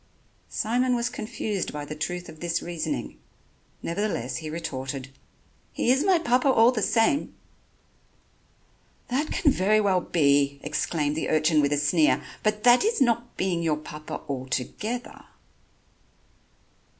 Simon 0.49 0.95
was 0.95 1.09
confused 1.11 1.71
by 1.71 1.85
the 1.85 1.93
truth 1.93 2.27
of 2.27 2.39
this 2.39 2.59
reasoning, 2.59 3.19
nevertheless 3.83 4.37
he 4.37 4.49
retorted: 4.49 5.11
"He 5.73 5.91
is 5.91 6.03
my 6.03 6.17
Papa 6.17 6.47
all 6.49 6.71
the 6.71 6.81
same." 6.81 7.35
"That 9.09 9.29
can 9.29 9.51
very 9.51 9.79
well 9.79 10.01
be," 10.01 10.59
exclaimed 10.63 11.15
the 11.15 11.29
urchin 11.29 11.61
with 11.61 11.71
a 11.71 11.77
sneer, 11.77 12.23
"but 12.41 12.63
that 12.63 12.83
is 12.83 12.99
not 12.99 13.37
being 13.37 13.61
your 13.61 13.77
Papa 13.77 14.21
altogether." 14.27 15.23